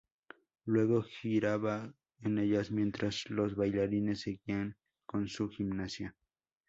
Luego, 0.65 1.03
giraba 1.03 1.93
en 2.21 2.39
ellas 2.39 2.71
mientras 2.71 3.29
los 3.29 3.55
bailarines 3.55 4.21
seguían 4.21 4.75
con 5.05 5.27
su 5.27 5.47
gimnasia. 5.47 6.15